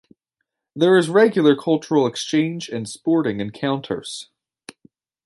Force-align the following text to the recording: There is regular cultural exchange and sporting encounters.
There 0.75 0.97
is 0.97 1.11
regular 1.11 1.55
cultural 1.55 2.07
exchange 2.07 2.69
and 2.69 2.89
sporting 2.89 3.39
encounters. 3.39 4.29